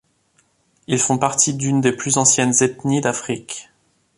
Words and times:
Ils 0.87 0.97
font 0.97 1.19
partie 1.19 1.53
d'une 1.53 1.79
des 1.79 1.91
plus 1.91 2.17
anciennes 2.17 2.55
ethnies 2.63 3.01
d'Afrique. 3.01 3.69